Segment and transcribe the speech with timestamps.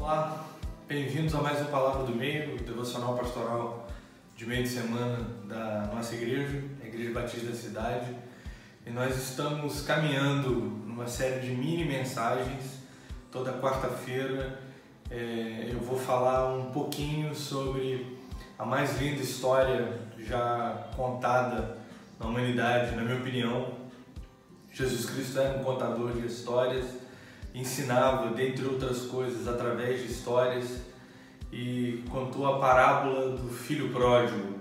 [0.00, 0.46] Olá,
[0.88, 3.86] bem-vindos a mais uma Palavra do Meio, o devocional pastoral
[4.34, 8.16] de meio de semana da nossa igreja, a Igreja Batista da Cidade.
[8.86, 12.78] E nós estamos caminhando numa série de mini mensagens.
[13.30, 14.58] Toda quarta-feira
[15.10, 18.18] é, eu vou falar um pouquinho sobre
[18.58, 21.76] a mais linda história já contada
[22.18, 23.74] na humanidade, na minha opinião.
[24.72, 26.86] Jesus Cristo era um contador de histórias,
[27.54, 30.80] ensinava, dentre outras coisas, através de histórias,
[31.52, 34.60] e contou a parábola do filho pródigo,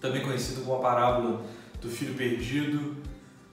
[0.00, 1.42] também conhecido como a parábola
[1.80, 2.96] do filho perdido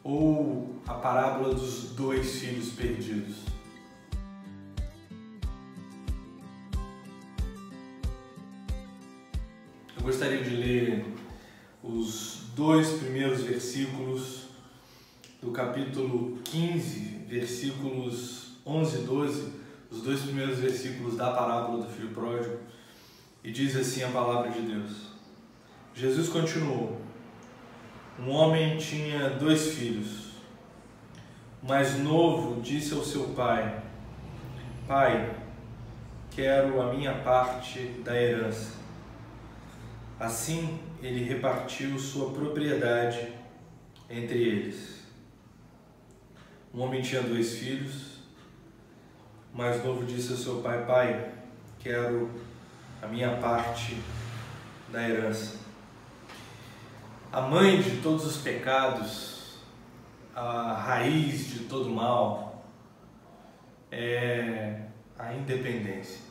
[0.04, 3.38] ou a parábola dos dois filhos perdidos.
[9.96, 11.06] Eu gostaria de ler
[11.82, 14.53] os dois primeiros versículos
[15.44, 19.54] do capítulo 15, versículos 11 e 12,
[19.92, 22.60] os dois primeiros versículos da parábola do filho pródigo,
[23.44, 24.92] e diz assim a palavra de Deus.
[25.94, 27.02] Jesus continuou:
[28.18, 30.32] Um homem tinha dois filhos.
[31.62, 33.84] O mais novo disse ao seu pai:
[34.88, 35.36] Pai,
[36.32, 38.78] quero a minha parte da herança.
[40.18, 43.28] Assim ele repartiu sua propriedade
[44.10, 45.03] entre eles.
[46.74, 48.18] Um homem tinha dois filhos.
[49.54, 51.32] O mais novo disse ao seu pai: Pai,
[51.80, 52.32] quero
[53.00, 53.96] a minha parte
[54.92, 55.60] da herança.
[57.32, 59.60] A mãe de todos os pecados,
[60.36, 62.66] a raiz de todo mal,
[63.92, 64.82] é
[65.20, 66.22] a independência.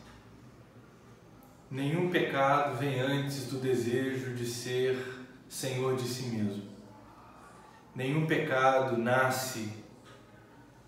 [1.70, 6.64] Nenhum pecado vem antes do desejo de ser senhor de si mesmo.
[7.94, 9.81] Nenhum pecado nasce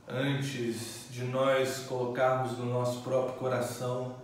[0.08, 4.16] antes de nós colocarmos no nosso próprio coração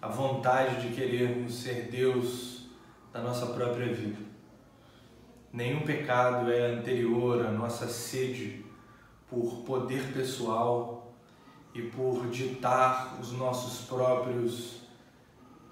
[0.00, 2.66] a vontade de querermos ser Deus
[3.12, 4.18] da nossa própria vida.
[5.52, 8.64] Nenhum pecado é anterior à nossa sede
[9.28, 11.12] por poder pessoal
[11.74, 14.80] e por ditar os nossos próprios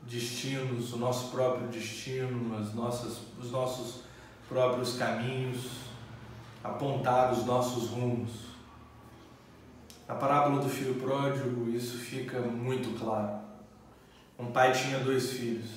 [0.02, 4.02] destinos, o nosso próprio destino, as nossas, os nossos
[4.48, 5.70] próprios caminhos,
[6.64, 8.47] apontar os nossos rumos.
[10.08, 13.40] Na parábola do filho pródigo, isso fica muito claro.
[14.38, 15.68] Um pai tinha dois filhos.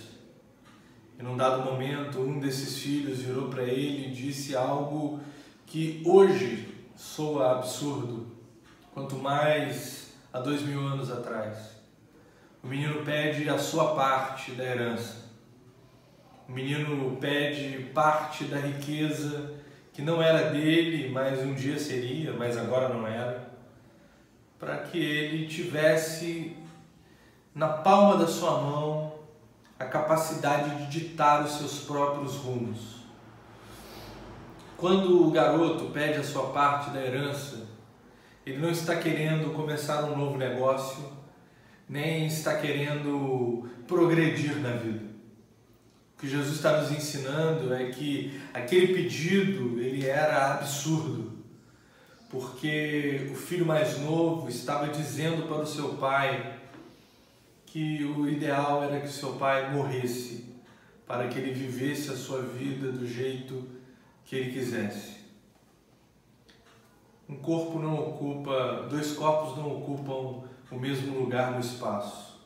[1.20, 5.20] E num dado momento, um desses filhos virou para ele e disse algo
[5.66, 8.28] que hoje soa absurdo,
[8.94, 11.76] quanto mais há dois mil anos atrás.
[12.64, 15.26] O menino pede a sua parte da herança.
[16.48, 19.56] O menino pede parte da riqueza
[19.92, 23.51] que não era dele, mas um dia seria, mas agora não era,
[24.62, 26.56] para que ele tivesse
[27.54, 29.16] na palma da sua mão
[29.80, 32.98] a capacidade de ditar os seus próprios rumos.
[34.78, 37.68] Quando o garoto pede a sua parte da herança,
[38.46, 41.12] ele não está querendo começar um novo negócio,
[41.90, 45.10] nem está querendo progredir na vida.
[46.16, 51.31] O que Jesus está nos ensinando é que aquele pedido ele era absurdo,
[52.32, 56.60] porque o filho mais novo estava dizendo para o seu pai
[57.66, 60.46] que o ideal era que seu pai morresse
[61.06, 63.68] para que ele vivesse a sua vida do jeito
[64.24, 65.18] que ele quisesse.
[67.28, 72.40] Um corpo não ocupa, dois corpos não ocupam o mesmo lugar no espaço.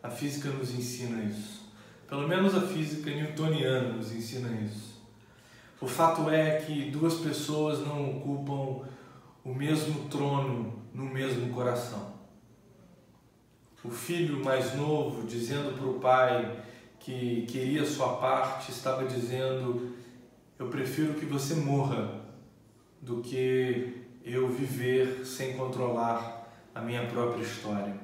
[0.00, 1.62] A física nos ensina isso.
[2.08, 5.02] Pelo menos a física newtoniana nos ensina isso.
[5.80, 8.86] O fato é que duas pessoas não ocupam
[9.44, 12.12] o mesmo trono no mesmo coração.
[13.84, 16.64] O filho mais novo, dizendo para o pai
[17.00, 19.96] que queria sua parte, estava dizendo:
[20.58, 22.22] Eu prefiro que você morra
[23.00, 27.94] do que eu viver sem controlar a minha própria história.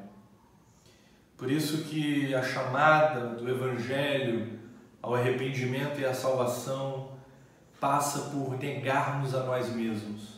[1.36, 4.58] Por isso que a chamada do Evangelho
[5.00, 7.12] ao arrependimento e à salvação
[7.80, 10.37] passa por negarmos a nós mesmos,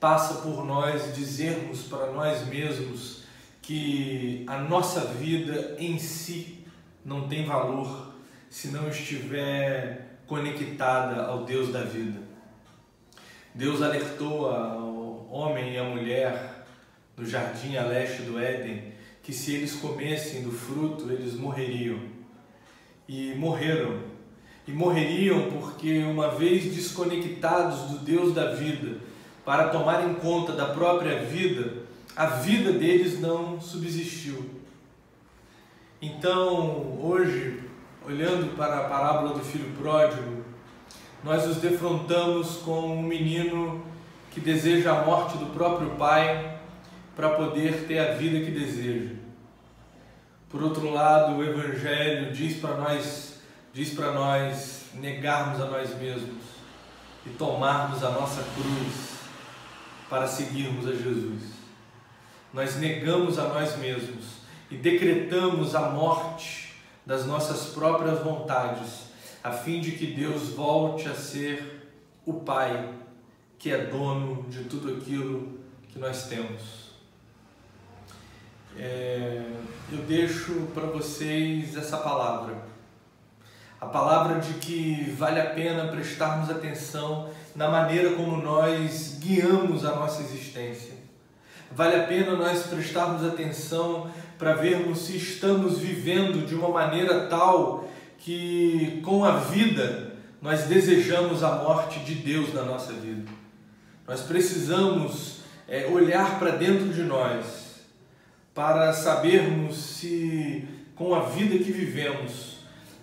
[0.00, 3.22] passa por nós dizermos para nós mesmos
[3.60, 6.64] que a nossa vida em si
[7.04, 8.14] não tem valor
[8.48, 12.20] se não estiver conectada ao Deus da vida.
[13.54, 16.64] Deus alertou ao homem e à mulher
[17.16, 22.00] no jardim a leste do Éden, que se eles comessem do fruto, eles morreriam.
[23.06, 24.00] E morreram.
[24.66, 29.09] E morreriam porque, uma vez desconectados do Deus da vida,
[29.50, 31.78] para tomarem conta da própria vida,
[32.14, 34.48] a vida deles não subsistiu.
[36.00, 37.64] Então, hoje,
[38.06, 40.44] olhando para a parábola do filho pródigo,
[41.24, 43.84] nós nos defrontamos com um menino
[44.30, 46.60] que deseja a morte do próprio pai
[47.16, 49.16] para poder ter a vida que deseja.
[50.48, 53.40] Por outro lado, o evangelho diz para nós,
[53.72, 56.44] diz para nós negarmos a nós mesmos
[57.26, 59.19] e tomarmos a nossa cruz
[60.10, 61.42] para seguirmos a Jesus.
[62.52, 66.74] Nós negamos a nós mesmos e decretamos a morte
[67.06, 69.04] das nossas próprias vontades,
[69.42, 71.88] a fim de que Deus volte a ser
[72.26, 72.92] o Pai
[73.58, 76.90] que é dono de tudo aquilo que nós temos.
[78.76, 79.52] É,
[79.92, 82.56] eu deixo para vocês essa palavra.
[83.78, 89.94] A palavra de que vale a pena prestarmos atenção na maneira como nós guiamos a
[89.94, 90.94] nossa existência.
[91.72, 97.88] Vale a pena nós prestarmos atenção para vermos se estamos vivendo de uma maneira tal
[98.18, 103.30] que com a vida nós desejamos a morte de Deus na nossa vida.
[104.06, 107.80] Nós precisamos é, olhar para dentro de nós
[108.54, 112.50] para sabermos se com a vida que vivemos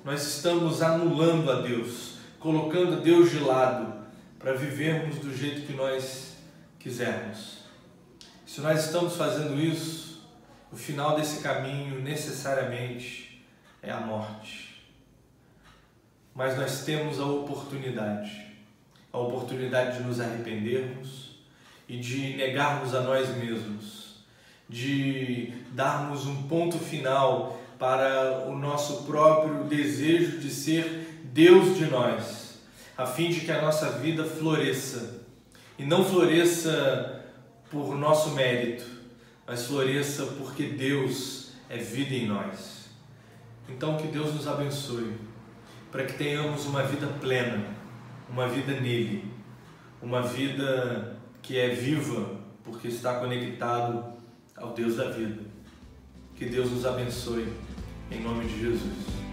[0.08, 3.94] nós estamos anulando a Deus, colocando Deus de lado
[4.40, 6.38] para vivermos do jeito que nós
[6.80, 7.60] quisermos.
[8.46, 10.28] Se nós estamos fazendo isso,
[10.72, 13.46] o final desse caminho necessariamente
[13.82, 14.84] é a morte.
[16.36, 18.48] Mas nós temos a oportunidade,
[19.12, 21.40] a oportunidade de nos arrependermos
[21.88, 24.24] e de negarmos a nós mesmos,
[24.70, 32.47] de darmos um ponto final para o nosso próprio desejo de ser Deus de nós,
[32.98, 35.22] a fim de que a nossa vida floresça
[35.78, 37.24] e não floresça
[37.70, 38.86] por nosso mérito,
[39.46, 42.90] mas floresça porque Deus é vida em nós.
[43.70, 45.14] Então que Deus nos abençoe
[45.92, 47.66] para que tenhamos uma vida plena,
[48.30, 49.32] uma vida nele,
[50.02, 54.14] uma vida que é viva porque está conectado
[54.56, 55.42] ao Deus da vida.
[56.36, 57.48] Que Deus nos abençoe
[58.12, 59.27] em nome de Jesus.